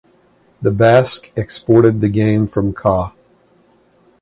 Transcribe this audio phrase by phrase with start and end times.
[0.63, 3.13] The Basques exported the game from ca.